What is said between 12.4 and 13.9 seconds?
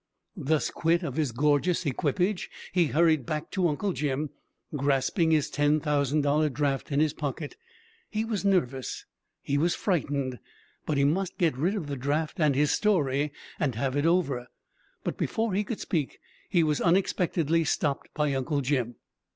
his story, and